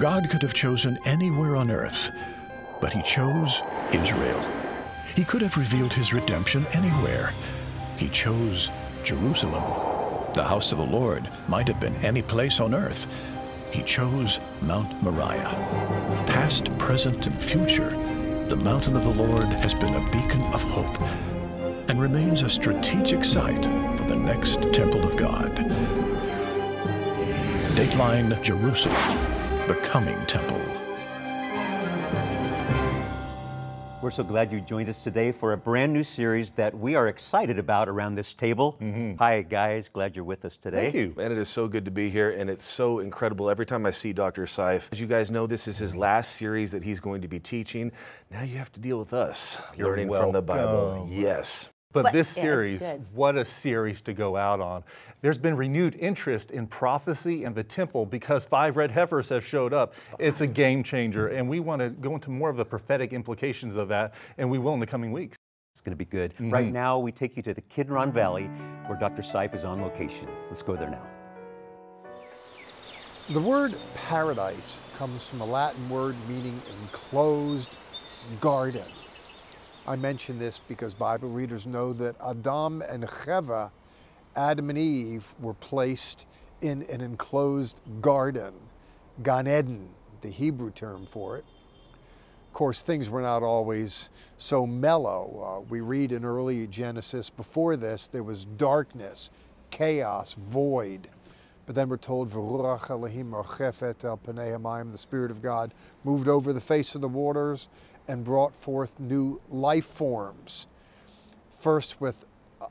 [0.00, 2.10] God could have chosen anywhere on earth,
[2.80, 3.60] but he chose
[3.92, 4.42] Israel.
[5.14, 7.34] He could have revealed his redemption anywhere.
[7.98, 8.70] He chose
[9.04, 9.62] Jerusalem.
[10.32, 13.08] The house of the Lord might have been any place on earth.
[13.70, 15.50] He chose Mount Moriah.
[16.26, 17.90] Past, present, and future,
[18.48, 20.98] the mountain of the Lord has been a beacon of hope
[21.90, 23.66] and remains a strategic site
[23.98, 25.54] for the next temple of God.
[27.76, 29.19] Dateline Jerusalem,
[29.70, 30.60] the coming temple.
[34.02, 37.06] We're so glad you joined us today for a brand new series that we are
[37.06, 38.76] excited about around this table.
[38.80, 39.18] Mm-hmm.
[39.18, 39.88] Hi, guys.
[39.88, 40.90] Glad you're with us today.
[40.90, 41.14] Thank you.
[41.20, 43.92] And it is so good to be here, and it's so incredible every time I
[43.92, 44.46] see Dr.
[44.46, 44.88] Seif.
[44.90, 47.92] As you guys know, this is his last series that he's going to be teaching.
[48.28, 51.06] Now you have to deal with us You're learning from the Bible.
[51.08, 51.68] Yes.
[51.92, 53.04] But, But- this yeah, series, good.
[53.12, 54.84] what a series to go out on.
[55.22, 59.74] There's been renewed interest in prophecy and the temple because five red heifers have showed
[59.74, 59.94] up.
[60.18, 63.76] It's a game changer, and we want to go into more of the prophetic implications
[63.76, 65.36] of that, and we will in the coming weeks.
[65.74, 66.32] It's going to be good.
[66.34, 66.50] Mm-hmm.
[66.50, 68.16] Right now, we take you to the Kidron mm-hmm.
[68.16, 68.50] Valley
[68.86, 69.22] where Dr.
[69.22, 70.28] Seif is on location.
[70.48, 71.06] Let's go there now.
[73.30, 77.76] The word paradise comes from a Latin word meaning enclosed
[78.40, 78.82] garden.
[79.86, 83.70] I mention this because Bible readers know that Adam and Cheva,
[84.36, 86.26] Adam and Eve, were placed
[86.60, 88.52] in an enclosed garden,
[89.22, 89.88] Gan Eden,
[90.20, 91.44] the Hebrew term for it.
[92.48, 95.62] Of course, things were not always so mellow.
[95.62, 99.30] Uh, we read in early Genesis, before this, there was darkness,
[99.70, 101.08] chaos, void.
[101.64, 105.72] But then we're told, "V'ruach Elohim hamayim," the Spirit of God
[106.04, 107.68] moved over the face of the waters
[108.10, 110.66] and brought forth new life forms.
[111.60, 112.16] First with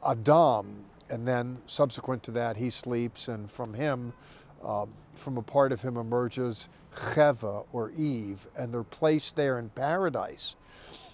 [0.06, 4.12] Adam, and then subsequent to that, he sleeps, and from him,
[4.66, 9.70] um, from a part of him emerges Cheva or Eve, and they're placed there in
[9.70, 10.58] paradise.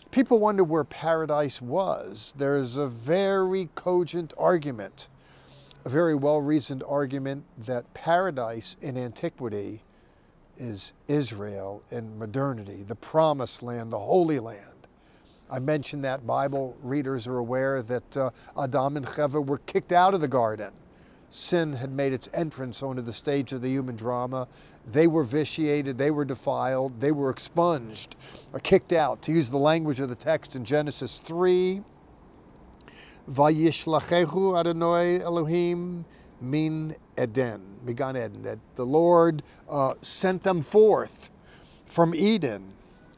[0.09, 2.33] People wonder where paradise was.
[2.35, 5.07] There's a very cogent argument,
[5.83, 9.83] a very well reasoned argument that paradise in antiquity
[10.59, 14.61] is Israel in modernity, the promised land, the Holy Land.
[15.49, 20.13] I mentioned that Bible readers are aware that uh, Adam and Cheva were kicked out
[20.13, 20.71] of the garden.
[21.29, 24.47] Sin had made its entrance onto the stage of the human drama.
[24.91, 28.15] They were vitiated, they were defiled, they were expunged,
[28.53, 29.21] or kicked out.
[29.23, 31.81] To use the language of the text in Genesis 3,
[33.29, 36.05] Vayishlachehu Adonai Elohim
[36.49, 41.29] min Eden, Migan Eden, that the Lord uh, sent them forth
[41.85, 42.73] from Eden,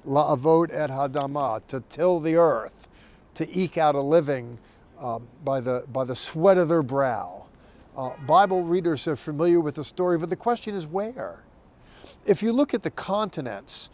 [0.07, 2.87] la'avod et hadamah, to till the earth,
[3.35, 4.57] to eke out a living
[4.99, 7.45] uh, by, the, by the sweat of their brow.
[7.97, 11.43] Uh, Bible readers are familiar with the story, but the question is where?
[12.25, 13.89] If you look at the continents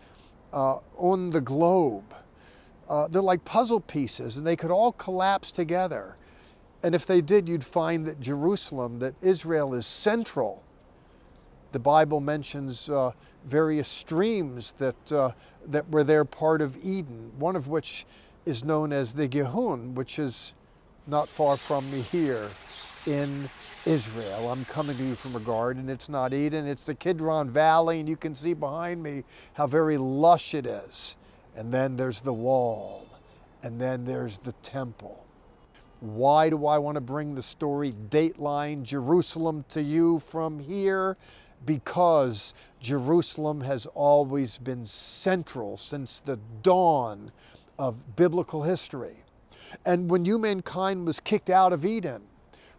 [0.51, 2.13] uh, on the globe,
[2.89, 6.15] uh, they're like puzzle pieces and they could all collapse together.
[6.83, 10.61] And if they did, you'd find that Jerusalem, that Israel is central.
[11.71, 13.11] The Bible mentions uh,
[13.45, 15.31] various streams that, uh,
[15.67, 18.05] that were there part of Eden, one of which
[18.45, 20.53] is known as the Gihon, which is
[21.07, 22.49] not far from me here
[23.05, 23.49] in
[23.85, 24.49] Israel.
[24.49, 25.89] I'm coming to you from a garden.
[25.89, 29.23] It's not Eden, it's the Kidron Valley, and you can see behind me
[29.53, 31.15] how very lush it is.
[31.55, 33.07] And then there's the wall,
[33.61, 35.25] and then there's the temple.
[36.03, 41.15] Why do I want to bring the story Dateline Jerusalem to you from here?
[41.65, 47.31] Because Jerusalem has always been central since the dawn
[47.79, 49.15] of biblical history.
[49.85, 52.21] And when humankind was kicked out of Eden,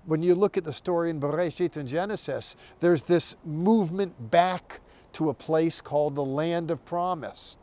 [0.05, 4.83] when you look at the story in Bereshit and Genesis, there's this movement back
[5.15, 7.57] to a place called the land of promise.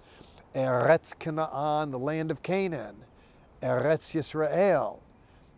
[0.56, 2.96] Eretz Canaan, the land of Canaan.
[3.62, 4.98] Eretz Yisrael.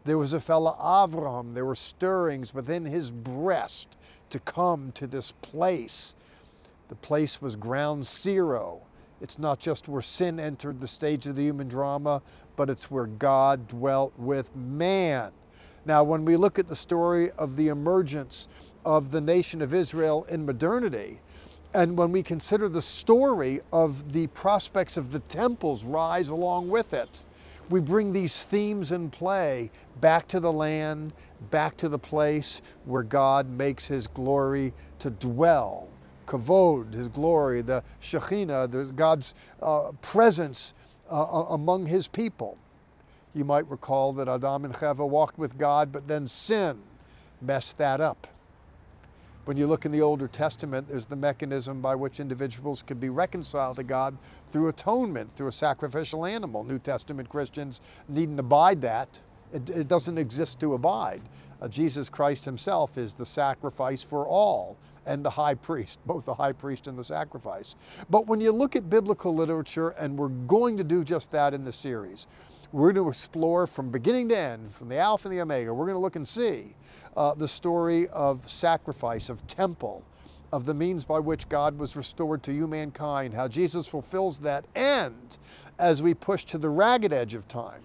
[0.05, 1.53] There was a fellow Avraham.
[1.53, 3.95] There were stirrings within his breast
[4.31, 6.15] to come to this place.
[6.89, 8.81] The place was ground zero.
[9.21, 12.21] It's not just where sin entered the stage of the human drama,
[12.57, 15.31] but it's where God dwelt with man.
[15.85, 18.49] Now, when we look at the story of the emergence
[18.85, 21.19] of the nation of Israel in modernity,
[21.73, 26.93] and when we consider the story of the prospects of the temples rise along with
[26.93, 27.25] it,
[27.73, 31.11] we bring these themes in play back to the land,
[31.49, 35.87] back to the place where God makes his glory to dwell.
[36.27, 39.33] Kavod, his glory, the Shekhinah, the, God's
[39.63, 40.75] uh, presence
[41.11, 42.59] uh, among his people.
[43.33, 46.77] You might recall that Adam and Chava walked with God, but then sin
[47.41, 48.27] messed that up.
[49.45, 53.09] When you look in the Older Testament, there's the mechanism by which individuals could be
[53.09, 54.17] reconciled to God
[54.53, 56.63] through atonement, through a sacrificial animal.
[56.63, 59.19] New Testament Christians needn't abide that.
[59.51, 61.21] It, it doesn't exist to abide.
[61.61, 66.33] Uh, Jesus Christ himself is the sacrifice for all and the high priest, both the
[66.33, 67.75] high priest and the sacrifice.
[68.09, 71.65] But when you look at biblical literature, and we're going to do just that in
[71.65, 72.27] the series,
[72.73, 75.85] we're going to explore from beginning to end, from the Alpha and the Omega, we're
[75.85, 76.75] going to look and see
[77.15, 80.03] uh, the story of sacrifice, of temple,
[80.51, 84.65] of the means by which God was restored to you, mankind, how Jesus fulfills that
[84.75, 85.37] end
[85.77, 87.81] as we push to the ragged edge of time.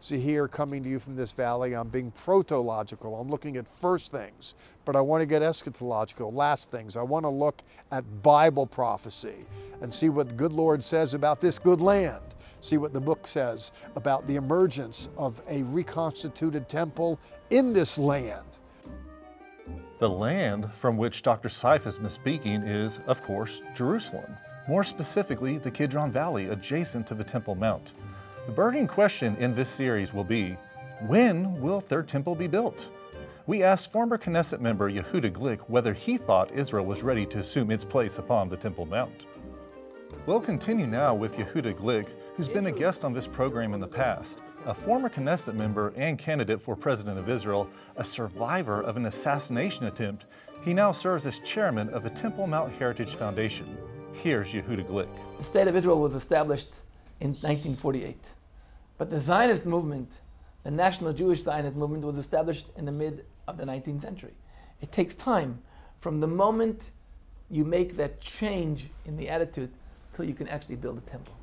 [0.00, 3.18] So here coming to you from this valley, I'm being protological.
[3.18, 4.54] I'm looking at first things,
[4.84, 6.98] but I want to get eschatological, last things.
[6.98, 7.62] I want to look
[7.92, 9.36] at Bible prophecy
[9.80, 12.20] and see what the good Lord says about this good land.
[12.62, 17.18] See what the book says about the emergence of a reconstituted temple
[17.50, 18.46] in this land.
[19.98, 21.48] The land from which Dr.
[21.48, 24.36] Seif has been speaking is, of course, Jerusalem.
[24.68, 27.92] More specifically, the Kidron Valley adjacent to the Temple Mount.
[28.46, 30.56] The burning question in this series will be,
[31.08, 32.86] when will Third Temple be built?
[33.48, 37.72] We asked former Knesset member Yehuda Glick whether he thought Israel was ready to assume
[37.72, 39.26] its place upon the Temple Mount.
[40.26, 43.86] We'll continue now with Yehuda Glick, who's been a guest on this program in the
[43.86, 44.38] past.
[44.64, 49.86] A former Knesset member and candidate for President of Israel, a survivor of an assassination
[49.86, 50.26] attempt,
[50.64, 53.76] he now serves as chairman of the Temple Mount Heritage Foundation.
[54.14, 55.08] Here's Yehuda Glick.
[55.38, 56.68] The State of Israel was established
[57.20, 58.16] in 1948.
[58.96, 60.10] But the Zionist movement,
[60.62, 64.32] the National Jewish Zionist movement, was established in the mid of the 19th century.
[64.80, 65.60] It takes time
[66.00, 66.92] from the moment
[67.50, 69.70] you make that change in the attitude
[70.14, 71.34] till you can actually build a temple.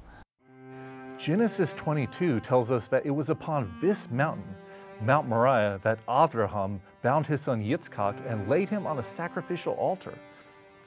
[1.20, 4.56] Genesis 22 tells us that it was upon this mountain,
[5.02, 10.18] Mount Moriah, that Avraham bound his son Yitzchak and laid him on a sacrificial altar.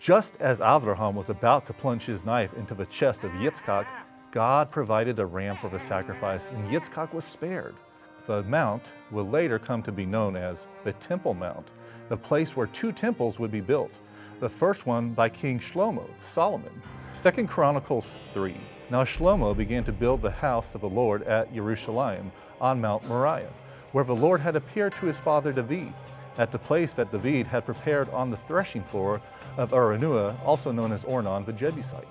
[0.00, 3.86] Just as Avraham was about to plunge his knife into the chest of Yitzchak,
[4.30, 7.74] God provided a ram for the sacrifice, and Yitzchak was spared.
[8.26, 11.68] The mount will later come to be known as the Temple Mount,
[12.08, 13.92] the place where two temples would be built.
[14.40, 16.72] The first one by King Shlomo, Solomon.
[17.12, 18.56] Second Chronicles 3.
[18.92, 22.30] Now Shlomo began to build the house of the Lord at Jerusalem
[22.60, 23.48] on Mount Moriah,
[23.92, 25.94] where the Lord had appeared to his father David,
[26.36, 29.22] at the place that David had prepared on the threshing floor
[29.56, 32.06] of Araunah, also known as Ornan the Jebusite.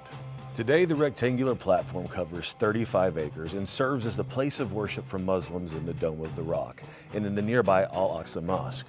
[0.55, 5.19] Today, the rectangular platform covers 35 acres and serves as the place of worship for
[5.19, 6.81] Muslims in the Dome of the Rock
[7.13, 8.87] and in the nearby Al Aqsa Mosque.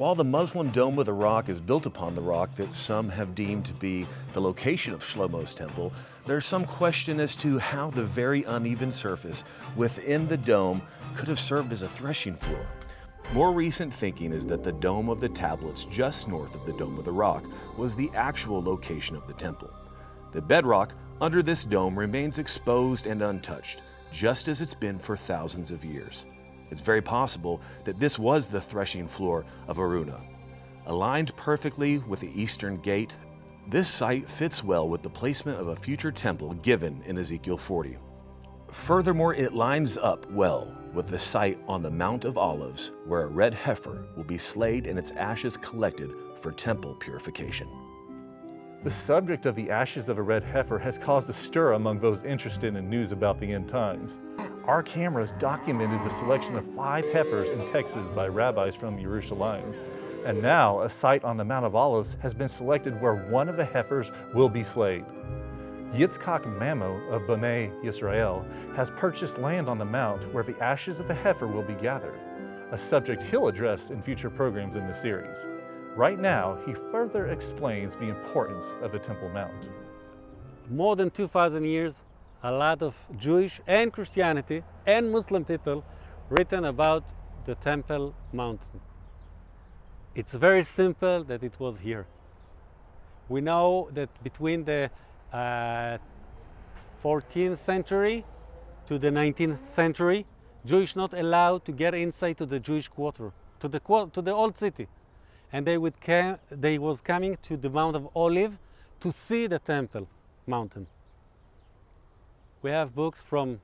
[0.00, 3.34] While the Muslim Dome of the Rock is built upon the rock that some have
[3.34, 5.92] deemed to be the location of Shlomo's temple,
[6.24, 9.44] there's some question as to how the very uneven surface
[9.76, 10.80] within the dome
[11.14, 12.66] could have served as a threshing floor.
[13.34, 16.98] More recent thinking is that the Dome of the Tablets just north of the Dome
[16.98, 17.42] of the Rock
[17.76, 19.70] was the actual location of the temple.
[20.32, 23.82] The bedrock under this dome remains exposed and untouched,
[24.14, 26.24] just as it's been for thousands of years.
[26.70, 30.20] It's very possible that this was the threshing floor of Araunah.
[30.86, 33.14] Aligned perfectly with the eastern gate,
[33.68, 37.96] this site fits well with the placement of a future temple given in Ezekiel 40.
[38.72, 43.26] Furthermore, it lines up well with the site on the Mount of Olives where a
[43.26, 47.68] red heifer will be slayed and its ashes collected for temple purification.
[48.82, 52.24] The subject of the ashes of a red heifer has caused a stir among those
[52.24, 54.12] interested in news about the end times.
[54.64, 59.74] Our cameras documented the selection of five heifers in Texas by rabbis from Jerusalem.
[60.24, 63.58] And now a site on the Mount of Olives has been selected where one of
[63.58, 65.04] the heifers will be slayed.
[65.92, 71.10] Yitzchak Mamo of Bnei Yisrael has purchased land on the mount where the ashes of
[71.10, 72.18] a heifer will be gathered,
[72.72, 75.36] a subject he'll address in future programs in the series.
[75.96, 79.68] Right now, he further explains the importance of the Temple Mount.
[80.70, 82.04] More than 2,000 years,
[82.44, 85.84] a lot of Jewish and Christianity and Muslim people
[86.28, 87.04] written about
[87.44, 88.80] the Temple Mountain.
[90.14, 92.06] It's very simple that it was here.
[93.28, 94.90] We know that between the
[95.32, 95.98] uh,
[97.02, 98.24] 14th century
[98.86, 100.24] to the 19th century,
[100.64, 103.80] Jewish not allowed to get inside to the Jewish quarter, to the,
[104.12, 104.86] to the old city
[105.52, 108.58] and they would came, they was coming to the Mount of Olive
[109.00, 110.06] to see the temple
[110.46, 110.86] mountain.
[112.62, 113.60] We have books from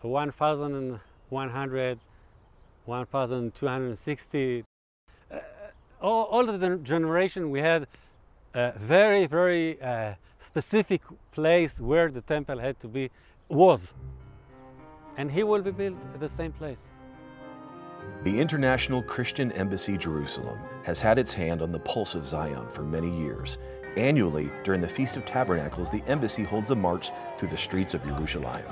[0.00, 1.98] 1100,
[2.84, 4.64] 1260.
[5.30, 5.38] Uh,
[6.00, 7.86] all, all the generation we had
[8.54, 11.00] a very, very uh, specific
[11.32, 13.10] place where the temple had to be,
[13.48, 13.94] was.
[15.16, 16.90] And he will be built at the same place.
[18.22, 22.82] The International Christian Embassy Jerusalem has had its hand on the pulse of Zion for
[22.82, 23.58] many years.
[23.96, 28.02] Annually, during the Feast of Tabernacles, the embassy holds a march through the streets of
[28.04, 28.62] Jerusalem,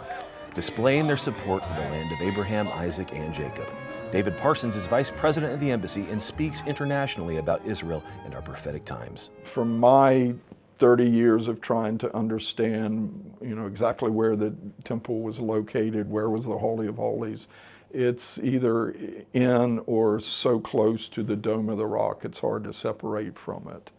[0.55, 3.67] displaying their support for the land of Abraham, Isaac, and Jacob.
[4.11, 8.43] David Parsons is vice president of the embassy and speaks internationally about Israel and our
[8.43, 9.31] prophetic times.
[9.55, 10.35] From my
[10.79, 14.53] 30 years of trying to understand, you know, exactly where the
[14.85, 17.47] temple was located, where was the Holy of Holies,
[17.93, 18.95] it's either
[19.33, 23.69] in or so close to the Dome of the Rock, it's hard to separate from
[23.69, 23.91] it.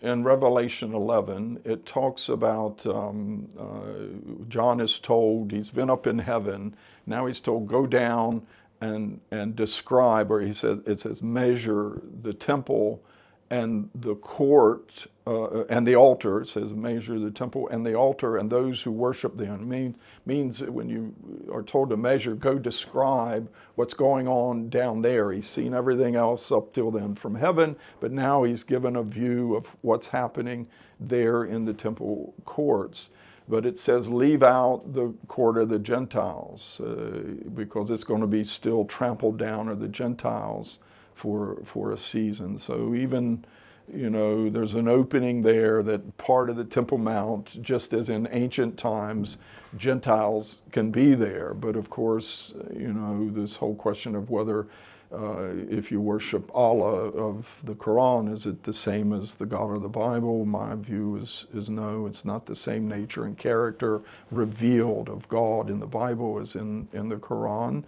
[0.00, 6.20] In Revelation 11, it talks about um, uh, John is told he's been up in
[6.20, 6.76] heaven.
[7.04, 8.46] Now he's told, go down
[8.80, 13.02] and, and describe, or he says, it says, measure the temple
[13.50, 16.42] and the court uh, and the altar.
[16.42, 19.62] It says, measure the temple and the altar and those who worship them.
[19.62, 21.14] It mean, means when you
[21.52, 25.32] are told to measure, go describe what's going on down there.
[25.32, 29.56] He's seen everything else up till then from heaven, but now he's given a view
[29.56, 30.68] of what's happening
[31.00, 33.08] there in the temple courts
[33.48, 38.26] but it says leave out the court of the Gentiles uh, because it's going to
[38.26, 40.78] be still trampled down of the Gentiles
[41.18, 42.58] for for a season.
[42.58, 43.44] So even
[43.92, 48.28] you know there's an opening there that part of the Temple Mount, just as in
[48.30, 49.38] ancient times,
[49.76, 51.54] Gentiles can be there.
[51.54, 54.66] But of course, you know this whole question of whether
[55.12, 59.74] uh, if you worship Allah of the Quran, is it the same as the God
[59.74, 60.44] of the Bible?
[60.44, 65.70] My view is, is no, it's not the same nature and character revealed of God
[65.70, 67.84] in the Bible as in, in the Quran.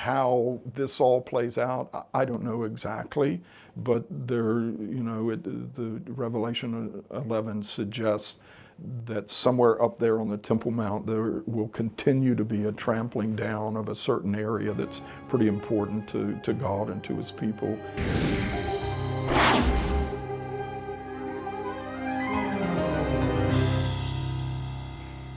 [0.00, 3.42] How this all plays out, I don't know exactly,
[3.76, 8.36] but there, you know, it, the Revelation 11 suggests
[9.04, 13.36] that somewhere up there on the Temple Mount there will continue to be a trampling
[13.36, 17.78] down of a certain area that's pretty important to, to God and to his people.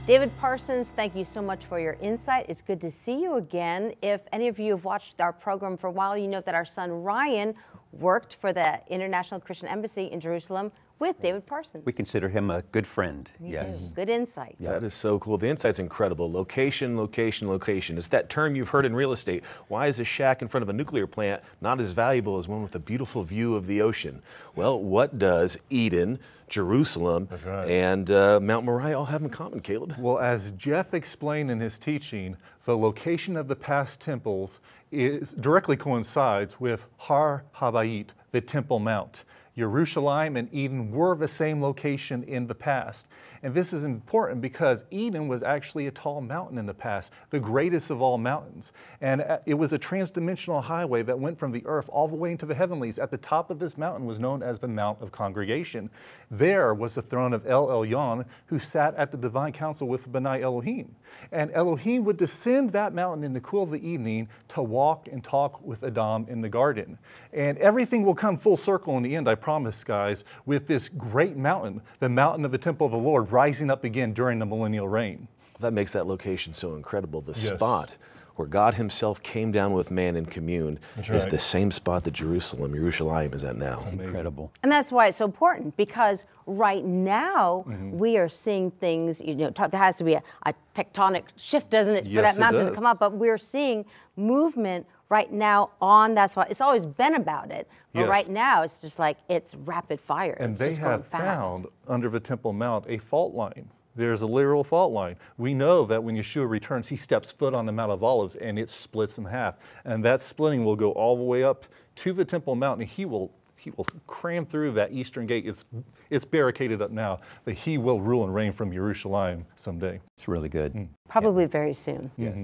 [0.06, 2.44] David Parsons, thank you so much for your insight.
[2.46, 3.94] It's good to see you again.
[4.02, 6.66] If any of you have watched our program for a while, you know that our
[6.66, 7.54] son Ryan
[7.90, 11.84] worked for the International Christian Embassy in Jerusalem with David Parsons.
[11.84, 13.28] We consider him a good friend.
[13.40, 13.78] Me yes.
[13.78, 13.88] too.
[13.94, 14.56] Good insight.
[14.60, 15.38] That is so cool.
[15.38, 16.30] The insight's incredible.
[16.30, 17.98] Location, location, location.
[17.98, 19.44] It's that term you've heard in real estate.
[19.68, 22.62] Why is a shack in front of a nuclear plant not as valuable as one
[22.62, 24.22] with a beautiful view of the ocean?
[24.54, 27.68] Well, what does Eden, Jerusalem, right.
[27.68, 29.96] and uh, Mount Moriah all have in common, Caleb?
[29.98, 34.60] Well, as Jeff explained in his teaching, the location of the past temples
[34.92, 39.24] is directly coincides with Har Habayit, the Temple Mount.
[39.56, 43.06] Jerusalem and Eden were the same location in the past.
[43.44, 47.38] And this is important because Eden was actually a tall mountain in the past, the
[47.38, 48.72] greatest of all mountains.
[49.02, 52.32] And uh, it was a transdimensional highway that went from the earth all the way
[52.32, 52.98] into the heavenlies.
[52.98, 55.90] At the top of this mountain was known as the Mount of Congregation.
[56.30, 60.40] There was the throne of El Elyon, who sat at the divine council with Benai
[60.40, 60.96] Elohim.
[61.30, 65.22] And Elohim would descend that mountain in the cool of the evening to walk and
[65.22, 66.96] talk with Adam in the garden.
[67.34, 71.36] And everything will come full circle in the end, I promise, guys, with this great
[71.36, 74.88] mountain, the mountain of the temple of the Lord, rising up again during the millennial
[74.88, 75.26] reign.
[75.60, 77.20] That makes that location so incredible.
[77.20, 77.48] The Yes.
[77.56, 77.96] spot
[78.36, 82.74] where God Himself came down with man and commune is the same spot that Jerusalem,
[82.74, 83.84] Jerusalem is at now.
[83.92, 84.50] Incredible.
[84.64, 87.96] And that's why it's so important because right now Mm-hmm.
[87.98, 91.94] we are seeing things, you know, there has to be a, a tectonic shift, doesn't
[91.94, 93.84] it, for that mountain to come up, but we're seeing
[94.16, 96.48] movement right now on that spot.
[96.50, 98.08] It's always been about it, but Yes.
[98.08, 100.36] right now it's just like it's rapid fire.
[100.40, 101.40] And it's they just going have fast.
[101.40, 103.70] found under the Temple Mount a fault line.
[103.96, 105.16] There's a literal fault line.
[105.38, 108.58] We know that when Yeshua returns, he steps foot on the Mount of Olives and
[108.58, 109.54] it splits in half.
[109.84, 111.64] And that splitting will go all the way up
[111.96, 115.46] to the Temple Mount and he will he will cram through that eastern gate.
[115.46, 115.64] It's
[116.10, 120.00] it's barricaded up now, but he will rule and reign from Jerusalem someday.
[120.16, 120.74] It's really good.
[120.74, 120.88] Mm.
[121.08, 122.10] Probably very soon.
[122.16, 122.36] Yes.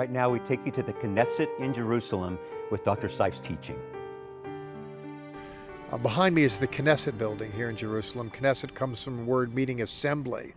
[0.00, 2.38] Right now, we take you to the Knesset in Jerusalem
[2.70, 3.06] with Dr.
[3.06, 3.78] Seif's teaching.
[5.92, 8.30] Uh, behind me is the Knesset building here in Jerusalem.
[8.30, 10.54] Knesset comes from the word meaning assembly.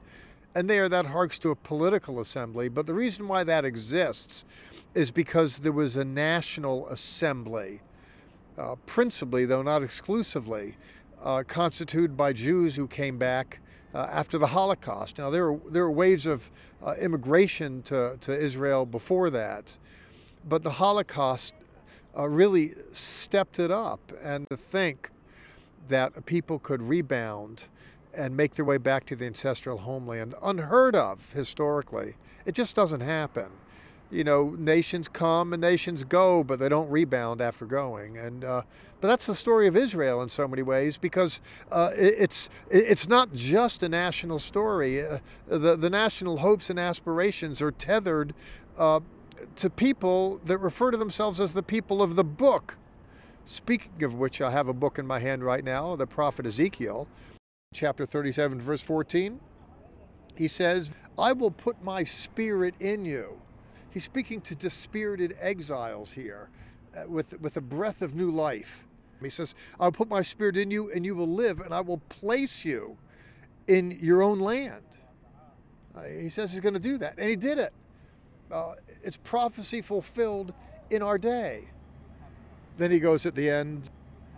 [0.56, 2.70] And there, that harks to a political assembly.
[2.70, 4.46] But the reason why that exists
[4.94, 7.82] is because there was a national assembly,
[8.58, 10.78] uh, principally, though not exclusively,
[11.22, 13.60] uh, constituted by Jews who came back
[13.94, 15.18] uh, after the Holocaust.
[15.18, 16.50] Now, there were, there were waves of
[16.86, 19.78] uh, immigration to, to Israel before that,
[20.50, 21.54] but the Holocaust
[22.18, 24.00] uh, really stepped it up.
[24.24, 25.10] And to think
[25.90, 27.64] that people could rebound
[28.14, 33.02] and make their way back to the ancestral homeland, unheard of historically, it just doesn't
[33.02, 33.48] happen.
[34.14, 38.18] you know, nations come and nations go, but they don't rebound after going.
[38.18, 38.62] And uh,
[39.04, 41.42] but that's the story of Israel in so many ways because
[41.74, 45.06] uh, it, it's it's not just a national story.
[45.06, 48.34] Uh, the the national hopes and aspirations are tethered
[48.78, 49.02] uh,
[49.58, 52.78] to people that refer to themselves as the people of the book.
[53.46, 57.06] Speaking of which, I have a book in my hand right now, the prophet Ezekiel,
[57.74, 59.38] chapter 37, verse 14.
[60.38, 63.38] He says, I will put my spirit in you.
[63.90, 66.48] He's speaking to dispirited exiles here
[66.96, 68.86] uh, with, with a breath of new life.
[69.24, 72.00] He says, I'll put my spirit in you and you will live, and I will
[72.10, 72.98] place you
[73.68, 74.84] in your own land.
[75.96, 77.74] Uh, he says he's going to do that, and he did it.
[78.52, 80.54] Uh, it's prophecy fulfilled
[80.90, 81.66] in our day.
[82.78, 83.90] Then he goes at the end,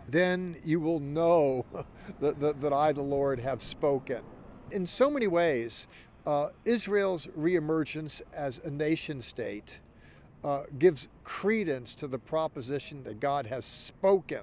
[0.10, 1.66] then you will know
[2.20, 4.22] that, that, that I, the Lord, have spoken.
[4.72, 5.88] In so many ways,
[6.26, 9.80] uh, Israel's reemergence as a nation state
[10.44, 14.42] uh, gives credence to the proposition that God has spoken.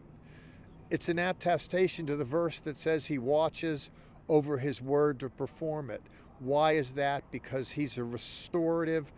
[0.93, 3.89] It's an attestation to the verse that says he watches
[4.29, 6.03] over his word to perform it.
[6.39, 7.25] Why is that?
[7.31, 9.11] Because he's a restorative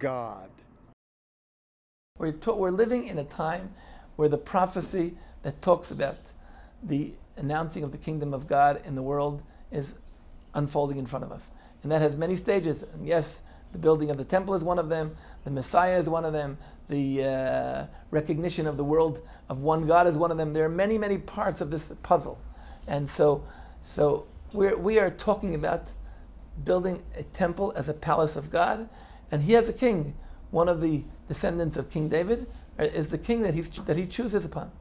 [0.00, 0.50] God.
[2.18, 3.70] We're, we're living in a time
[4.16, 6.18] where the prophecy that talks about
[6.82, 9.94] the announcing of the kingdom of God in the world is
[10.54, 11.46] unfolding in front of us.
[11.84, 12.82] And that has many stages.
[12.82, 13.40] And yes,
[13.72, 16.58] the building of the temple is one of them, the Messiah is one of them,
[16.88, 20.52] the uh, recognition of the world of one God is one of them.
[20.52, 22.38] There are many, many parts of this puzzle.
[22.86, 23.44] And so,
[23.82, 25.88] so we're, we are talking about
[26.64, 28.88] building a temple as a palace of God.
[29.30, 30.14] And he has a king.
[30.50, 32.48] One of the descendants of King David
[32.78, 34.72] uh, is the king that, he's, that he chooses upon.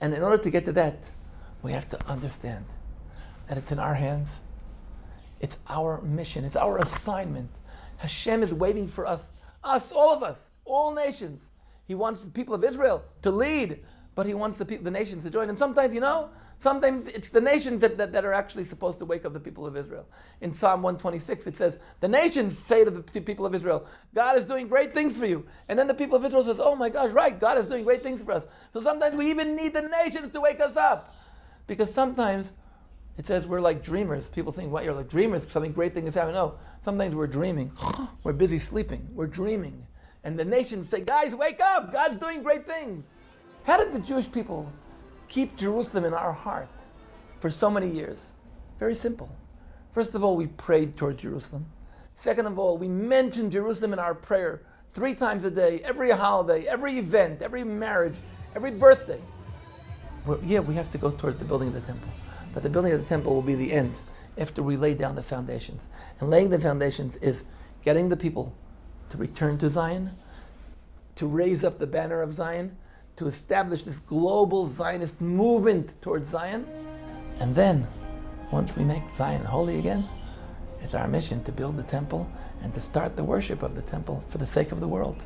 [0.00, 0.98] And in order to get to that,
[1.62, 2.64] we have to understand
[3.48, 4.30] that it's in our hands.
[5.42, 6.44] It's our mission.
[6.44, 7.50] It's our assignment.
[7.98, 9.30] Hashem is waiting for us,
[9.62, 11.42] us, all of us, all nations.
[11.86, 13.80] He wants the people of Israel to lead,
[14.14, 15.48] but he wants the, people, the nations to join.
[15.48, 19.04] And sometimes, you know, sometimes it's the nations that, that, that are actually supposed to
[19.04, 20.06] wake up the people of Israel.
[20.42, 24.44] In Psalm 126, it says, The nations say to the people of Israel, God is
[24.44, 25.44] doing great things for you.
[25.68, 28.02] And then the people of Israel says, Oh my gosh, right, God is doing great
[28.02, 28.44] things for us.
[28.72, 31.14] So sometimes we even need the nations to wake us up.
[31.66, 32.52] Because sometimes
[33.18, 34.28] it says we're like dreamers.
[34.28, 36.34] People think, what, you're like dreamers, something great thing is happening.
[36.34, 37.70] No, sometimes we're dreaming.
[38.24, 39.06] we're busy sleeping.
[39.12, 39.86] We're dreaming.
[40.24, 41.92] And the nations say, guys, wake up.
[41.92, 43.04] God's doing great things.
[43.64, 44.70] How did the Jewish people
[45.28, 46.68] keep Jerusalem in our heart
[47.40, 48.32] for so many years?
[48.78, 49.30] Very simple.
[49.92, 51.66] First of all, we prayed toward Jerusalem.
[52.16, 54.62] Second of all, we mentioned Jerusalem in our prayer
[54.94, 58.14] three times a day, every holiday, every event, every marriage,
[58.54, 59.20] every birthday.
[60.44, 62.08] Yeah, we have to go towards the building of the temple.
[62.52, 63.94] But the building of the temple will be the end
[64.38, 65.82] after we lay down the foundations.
[66.20, 67.44] And laying the foundations is
[67.82, 68.54] getting the people
[69.10, 70.10] to return to Zion,
[71.16, 72.76] to raise up the banner of Zion,
[73.16, 76.66] to establish this global Zionist movement towards Zion.
[77.40, 77.86] And then,
[78.50, 80.08] once we make Zion holy again,
[80.82, 82.28] it's our mission to build the temple
[82.62, 85.24] and to start the worship of the temple for the sake of the world.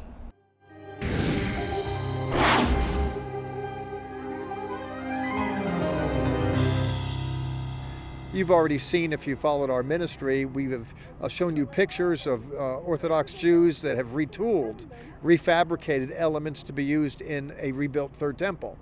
[8.37, 10.87] You've already seen, if you followed our ministry, we have
[11.23, 14.85] uh, shown you pictures of uh, Orthodox Jews that have retooled,
[15.25, 18.77] refabricated elements to be used in a rebuilt third temple.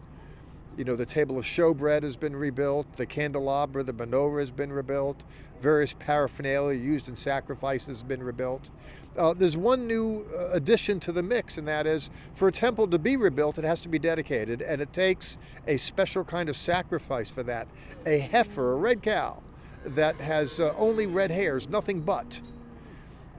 [0.76, 4.72] You know, the table of showbread has been rebuilt, the candelabra, the menorah has been
[4.72, 5.22] rebuilt,
[5.62, 8.70] various paraphernalia used in sacrifices has been rebuilt.
[9.16, 12.88] Uh, there's one new uh, addition to the mix, and that is for a temple
[12.88, 16.56] to be rebuilt, it has to be dedicated, and it takes a special kind of
[16.56, 17.68] sacrifice for that
[18.06, 19.40] a heifer, a red cow,
[19.86, 22.40] that has uh, only red hairs, nothing but.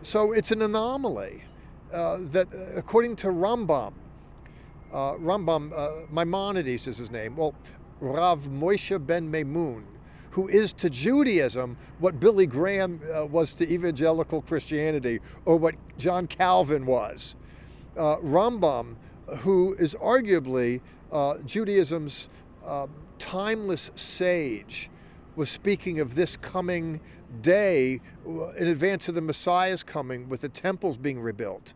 [0.03, 1.43] So it's an anomaly
[1.91, 3.91] uh, that, uh, according to Rambam,
[4.95, 7.35] uh, Rambam, uh, Maimonides is his name.
[7.35, 7.53] Well,
[7.99, 9.83] Rav Moshe ben Maimun,
[10.31, 16.27] who is to Judaism what Billy Graham uh, was to evangelical Christianity, or what John
[16.27, 17.35] Calvin was.
[17.97, 18.95] Uh, Rambam,
[19.39, 20.79] who is arguably
[21.11, 22.29] uh, Judaism's
[22.65, 22.87] uh,
[23.19, 24.89] timeless sage,
[25.35, 27.01] was speaking of this coming
[27.41, 31.73] day uh, in advance of the Messiah's coming, with the temples being rebuilt.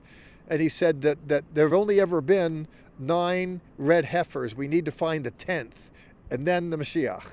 [0.48, 2.68] And he said that, that there have only ever been
[3.00, 4.56] nine red heifers.
[4.56, 5.90] We need to find the tenth,
[6.30, 7.24] and then the Mashiach.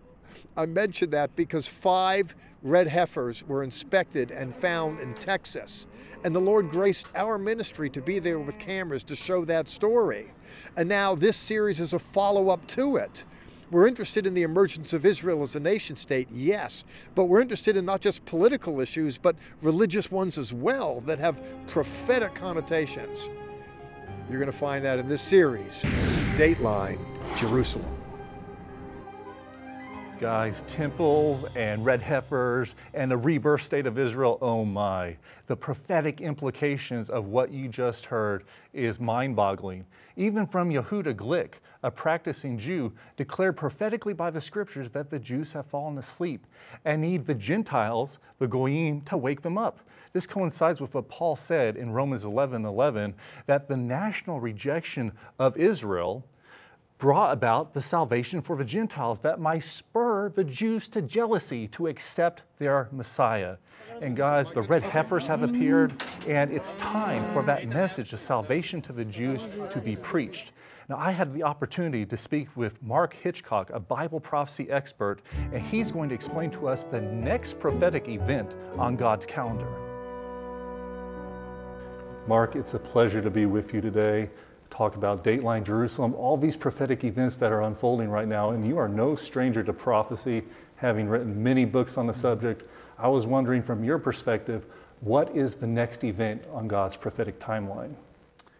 [0.56, 5.86] I mention that because five red heifers were inspected and found in Texas.
[6.24, 10.32] And the Lord graced our ministry to be there with cameras to show that story.
[10.76, 13.24] And now this series is a follow up to it.
[13.70, 17.76] We're interested in the emergence of Israel as a nation state, yes, but we're interested
[17.76, 23.28] in not just political issues, but religious ones as well that have prophetic connotations.
[24.30, 25.80] You're going to find that in this series,
[26.36, 26.98] Dateline
[27.38, 27.88] Jerusalem.
[30.20, 35.16] Guys, temples and red heifers and the rebirth state of Israel, oh my.
[35.46, 39.86] The prophetic implications of what you just heard is mind boggling.
[40.16, 45.52] Even from Yehuda Glick, a practicing Jew, declared prophetically by the scriptures that the Jews
[45.52, 46.46] have fallen asleep
[46.84, 49.78] and need the Gentiles, the Goyim, to wake them up.
[50.12, 53.14] This coincides with what Paul said in Romans 11 11
[53.46, 56.24] that the national rejection of Israel
[56.98, 61.86] brought about the salvation for the Gentiles that might spur the Jews to jealousy to
[61.86, 63.56] accept their Messiah.
[64.02, 65.92] And guys, the red heifers have appeared,
[66.28, 69.42] and it's time for that message of salvation to the Jews
[69.72, 70.52] to be preached.
[70.88, 75.20] Now, I had the opportunity to speak with Mark Hitchcock, a Bible prophecy expert,
[75.52, 79.87] and he's going to explain to us the next prophetic event on God's calendar.
[82.28, 84.28] Mark, it's a pleasure to be with you today
[84.68, 88.76] talk about Dateline Jerusalem, all these prophetic events that are unfolding right now, and you
[88.76, 90.44] are no stranger to prophecy,
[90.76, 92.64] having written many books on the subject.
[92.98, 94.66] I was wondering from your perspective,
[95.00, 97.94] what is the next event on God's prophetic timeline?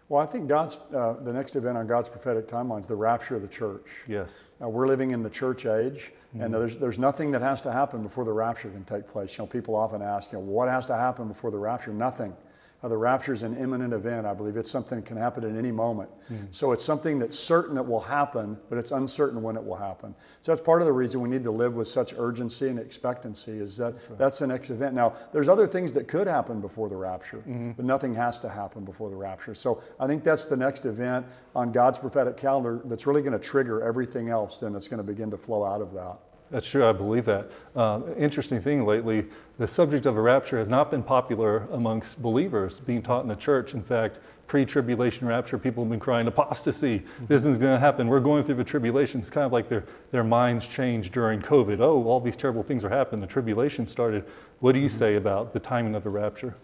[0.08, 3.34] Well, I think God's uh, the next event on God's prophetic timeline is the rapture
[3.34, 4.04] of the church.
[4.08, 4.52] Yes.
[4.60, 6.40] Now, we're living in the church age, mm-hmm.
[6.40, 9.36] and there's there's nothing that has to happen before the rapture can take place.
[9.36, 11.92] You know, people often ask, you know, what has to happen before the rapture?
[11.92, 12.34] Nothing.
[12.80, 14.24] Uh, the rapture is an imminent event.
[14.24, 16.08] I believe it's something that can happen at any moment.
[16.32, 16.44] Mm-hmm.
[16.52, 20.14] So it's something that's certain that will happen, but it's uncertain when it will happen.
[20.42, 23.58] So that's part of the reason we need to live with such urgency and expectancy.
[23.58, 24.18] Is that that's, right.
[24.18, 24.94] that's the next event.
[24.94, 27.72] Now, there's other things that could happen before the rapture, mm-hmm.
[27.72, 29.56] but nothing has to happen before the rapture.
[29.56, 33.44] So I think that's the next event on God's prophetic calendar that's really going to
[33.44, 34.58] trigger everything else.
[34.58, 36.16] Then that's going to begin to flow out of that.
[36.50, 37.50] That's true, I believe that.
[37.76, 39.26] Uh, interesting thing lately,
[39.58, 43.36] the subject of a rapture has not been popular amongst believers being taught in the
[43.36, 43.74] church.
[43.74, 47.00] In fact, pre tribulation rapture, people have been crying apostasy.
[47.00, 47.26] Mm-hmm.
[47.26, 48.08] This isn't going to happen.
[48.08, 49.20] We're going through the tribulation.
[49.20, 51.80] It's kind of like their, their minds changed during COVID.
[51.80, 53.20] Oh, all these terrible things are happening.
[53.20, 54.24] The tribulation started.
[54.60, 56.54] What do you say about the timing of the rapture?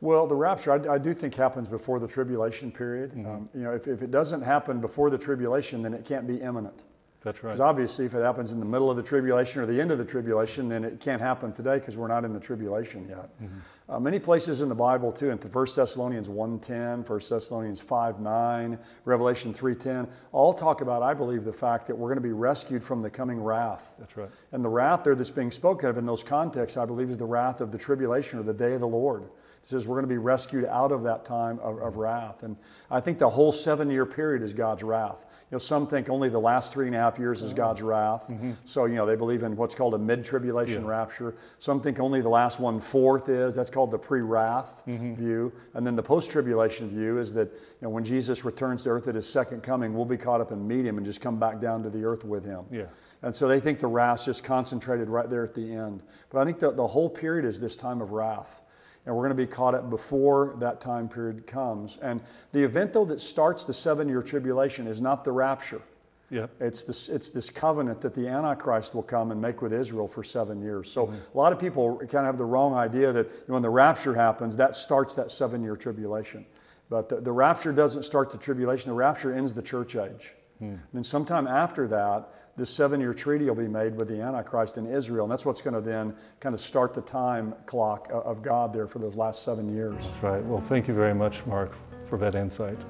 [0.00, 3.12] Well, the rapture, I, I, do think happens before the tribulation period.
[3.12, 3.26] Mm-hmm.
[3.26, 6.36] Um, you know, if, if it doesn't happen before the tribulation, then it can't be
[6.36, 6.82] imminent.
[7.24, 7.50] That's right.
[7.50, 9.96] Because obviously, if it happens in the middle of the tribulation or the end of
[9.96, 13.30] the tribulation, then it can't happen today because we're not in the tribulation yet.
[13.42, 13.58] Mm-hmm.
[13.88, 19.54] Uh, many places in the Bible too, in 1 Thessalonians 1.10, 1 Thessalonians 5.9, Revelation
[19.54, 23.00] 3.10, all talk about, I believe, the fact that we're going to be rescued from
[23.00, 23.94] the coming wrath.
[23.98, 24.30] That's right.
[24.52, 27.24] And the wrath there that's being spoken of in those contexts, I believe, is the
[27.24, 29.24] wrath of the tribulation or the day of the Lord.
[29.66, 32.42] Says we're going to be rescued out of that time of, of wrath.
[32.42, 32.54] And
[32.90, 35.24] I think the whole seven year period is God's wrath.
[35.50, 38.28] You know, some think only the last three and a half years is God's wrath.
[38.28, 38.52] Mm-hmm.
[38.66, 40.90] So, you know, they believe in what's called a mid tribulation yeah.
[40.90, 41.34] rapture.
[41.58, 43.54] Some think only the last one fourth is.
[43.54, 45.14] That's called the pre wrath mm-hmm.
[45.14, 45.52] view.
[45.72, 49.08] And then the post tribulation view is that, you know, when Jesus returns to earth
[49.08, 51.58] at his second coming, we'll be caught up and meet him and just come back
[51.58, 52.66] down to the earth with him.
[52.70, 52.84] Yeah.
[53.22, 56.02] And so they think the wrath's just concentrated right there at the end.
[56.28, 58.60] But I think that the whole period is this time of wrath
[59.06, 61.98] and we're going to be caught up before that time period comes.
[61.98, 62.20] And
[62.52, 65.82] the event, though, that starts the seven year tribulation is not the rapture.
[66.30, 66.46] Yeah.
[66.58, 70.24] It's this, it's this covenant that the Antichrist will come and make with Israel for
[70.24, 70.90] seven years.
[70.90, 71.14] So mm-hmm.
[71.14, 74.56] a lot of people kind of have the wrong idea that when the rapture happens,
[74.56, 76.46] that starts that seven year tribulation.
[76.88, 80.34] But the, the, rapture doesn't start the tribulation, the rapture ends the church age.
[80.62, 80.78] Mm.
[80.92, 84.86] Then, sometime after that, this seven year treaty will be made with the Antichrist in
[84.86, 85.24] Israel.
[85.24, 88.86] And that's what's going to then kind of start the time clock of God there
[88.86, 90.06] for those last seven years.
[90.06, 90.44] That's right.
[90.44, 91.72] Well, thank you very much, Mark,
[92.06, 92.84] for that insight.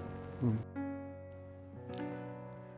[0.44, 0.58] Mm.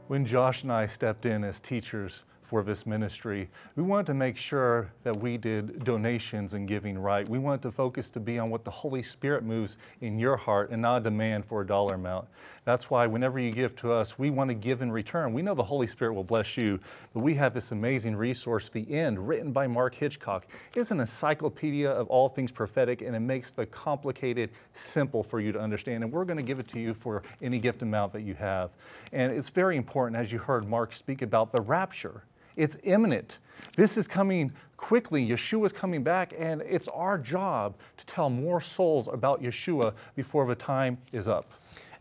[0.06, 4.36] When Josh and I stepped in as teachers for this ministry, we wanted to make
[4.36, 7.28] sure that we did donations and giving right.
[7.28, 10.70] We wanted to focus to be on what the Holy Spirit moves in your heart
[10.70, 12.28] and not a demand for a dollar amount.
[12.66, 15.32] That's why whenever you give to us, we want to give in return.
[15.32, 16.80] We know the Holy Spirit will bless you,
[17.14, 20.48] but we have this amazing resource, The End, written by Mark Hitchcock.
[20.74, 25.52] It's an encyclopedia of all things prophetic, and it makes the complicated simple for you
[25.52, 26.02] to understand.
[26.02, 28.70] And we're going to give it to you for any gift amount that you have.
[29.12, 32.24] And it's very important, as you heard Mark speak about the rapture.
[32.56, 33.38] It's imminent.
[33.76, 35.24] This is coming quickly.
[35.24, 40.48] Yeshua is coming back, and it's our job to tell more souls about Yeshua before
[40.48, 41.52] the time is up.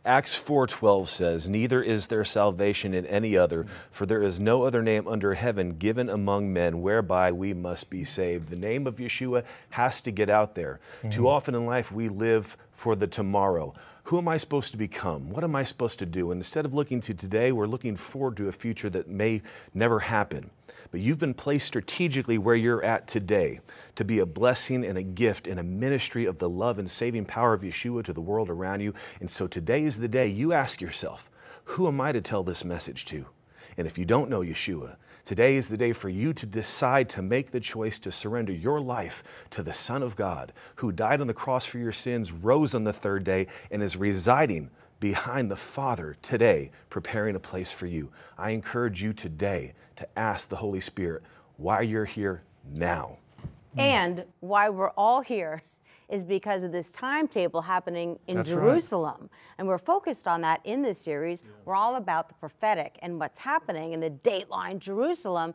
[0.06, 4.84] Acts 4:12 says, "Neither is there salvation in any other, for there is no other
[4.84, 9.44] name under heaven given among men whereby we must be saved." The name of Yeshua
[9.72, 10.80] has to get out there.
[11.00, 11.10] Mm-hmm.
[11.10, 13.74] Too often in life we live for the tomorrow.
[14.06, 15.32] Who am I supposed to become?
[15.32, 16.30] What am I supposed to do?
[16.30, 19.42] And instead of looking to today, we're looking forward to a future that may
[19.74, 20.52] never happen.
[20.92, 23.62] But you've been placed strategically where you're at today
[23.96, 27.26] to be a blessing and a gift and a ministry of the love and saving
[27.26, 28.94] power of Yeshua to the world around you.
[29.20, 31.32] And so today is the day you ask yourself,
[31.64, 33.26] who am I to tell this message to?
[33.78, 37.22] And if you don't know Yeshua, today is the day for you to decide to
[37.22, 41.28] make the choice to surrender your life to the Son of God, who died on
[41.28, 45.56] the cross for your sins, rose on the third day, and is residing behind the
[45.56, 48.10] Father today, preparing a place for you.
[48.38, 51.24] I encourage you today to ask the Holy Spirit
[51.58, 53.18] why you're here now.
[53.78, 55.64] And why we're all here
[56.10, 58.64] is because of this timetable happening in That's right.
[58.64, 59.30] Jerusalem.
[59.58, 61.44] And we're focused on that in this series.
[61.66, 65.54] We're all about the prophetic and what's happening in the dateline Jerusalem.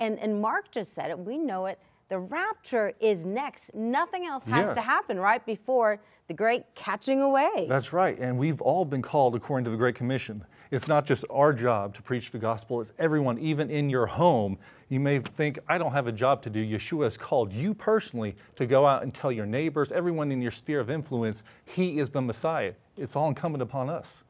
[0.00, 1.78] And, and Mark just said it, we know it.
[2.08, 3.74] The rapture is next.
[3.74, 4.74] Nothing else has Yeah.
[4.74, 7.66] to happen right before the great catching away.
[7.68, 8.18] That's right.
[8.18, 10.44] And we've all been called according to the Great Commission.
[10.72, 14.56] It's not just our job to preach the gospel, it's everyone, even in your home.
[14.88, 16.64] You may think, I don't have a job to do.
[16.64, 20.50] Yeshua has called you personally to go out and tell your neighbors, everyone in your
[20.50, 22.72] sphere of influence, He is the Messiah.
[22.96, 24.22] It's all incumbent upon us.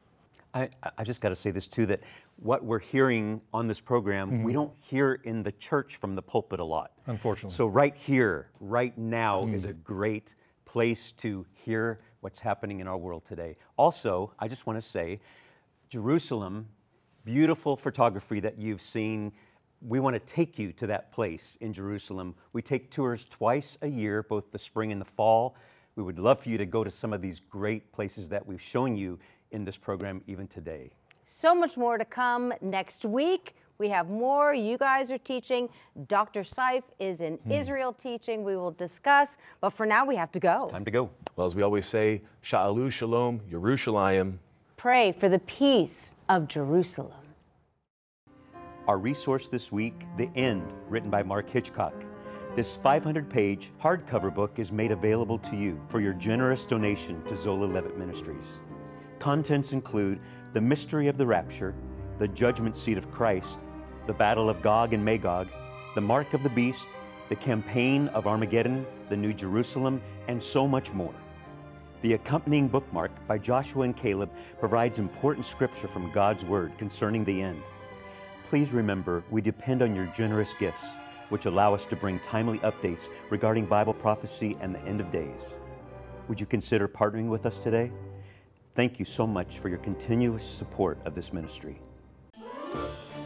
[0.53, 2.01] I, I just got to say this too that
[2.35, 4.61] what we're hearing on this program, we mm-hmm.
[4.61, 6.91] don't hear in the church from the pulpit a lot.
[7.07, 7.55] Unfortunately.
[7.55, 9.53] So, right here, right now, mm.
[9.53, 13.55] is a great place to hear what's happening in our world today.
[13.77, 15.19] Also, I just want to say,
[15.93, 16.67] Jerusalem,
[17.23, 19.31] beautiful photography that you've seen.
[19.79, 22.33] We want to take you to that place in Jerusalem.
[22.51, 25.55] We take tours twice a year, both the spring and the fall.
[25.95, 28.59] We would love for you to go to some of these great places that we've
[28.59, 29.19] shown you
[29.51, 30.89] in this program even today.
[31.25, 33.53] So much more to come next week.
[33.77, 34.55] We have more.
[34.55, 35.69] You guys are teaching.
[36.07, 36.41] Dr.
[36.41, 37.51] Seif is in hmm.
[37.51, 38.43] Israel teaching.
[38.43, 39.37] We will discuss.
[39.61, 40.69] But for now, we have to go.
[40.71, 41.11] Time to go.
[41.35, 44.39] Well, as we always say, Sha'alu Shalom, Yerushalayim.
[44.83, 47.23] Pray for the peace of Jerusalem.
[48.85, 51.93] Our resource this week, The End, written by Mark Hitchcock.
[52.57, 57.37] This 500 page hardcover book is made available to you for your generous donation to
[57.37, 58.59] Zola Levitt Ministries.
[59.19, 60.19] Contents include
[60.51, 61.73] The Mystery of the Rapture,
[62.19, 63.59] The Judgment Seat of Christ,
[64.05, 65.47] The Battle of Gog and Magog,
[65.95, 66.89] The Mark of the Beast,
[67.29, 71.15] The Campaign of Armageddon, The New Jerusalem, and so much more.
[72.03, 77.41] The accompanying bookmark by Joshua and Caleb provides important scripture from God's Word concerning the
[77.41, 77.63] end.
[78.45, 80.89] Please remember we depend on your generous gifts,
[81.29, 85.55] which allow us to bring timely updates regarding Bible prophecy and the end of days.
[86.27, 87.89] Would you consider partnering with us today?
[88.75, 91.79] Thank you so much for your continuous support of this ministry.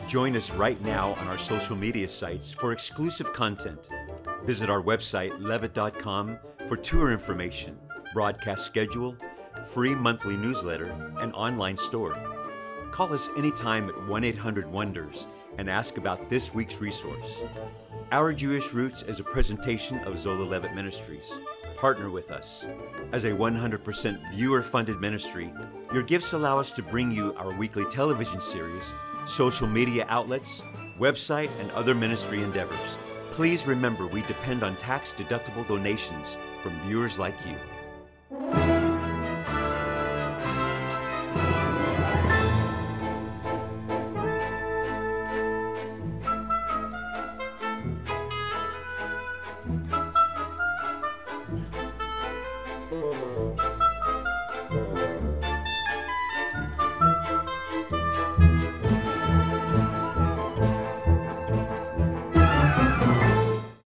[0.08, 3.88] Join us right now on our social media sites for exclusive content.
[4.44, 6.38] Visit our website, levitt.com,
[6.68, 7.78] for tour information,
[8.14, 9.16] broadcast schedule,
[9.64, 12.18] free monthly newsletter, and online store.
[12.92, 17.42] Call us anytime at 1 800 Wonders and ask about this week's resource.
[18.12, 21.34] Our Jewish Roots is a presentation of Zola Levitt Ministries.
[21.76, 22.66] Partner with us.
[23.12, 25.54] As a 100% viewer funded ministry,
[25.94, 28.92] your gifts allow us to bring you our weekly television series,
[29.26, 30.64] social media outlets,
[30.98, 32.98] website, and other ministry endeavors.
[33.32, 37.56] Please remember we depend on tax deductible donations from viewers like you.